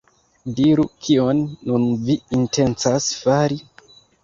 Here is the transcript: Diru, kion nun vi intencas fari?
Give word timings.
Diru, 0.59 0.85
kion 1.07 1.43
nun 1.69 1.85
vi 2.09 2.17
intencas 2.39 3.13
fari? 3.21 3.63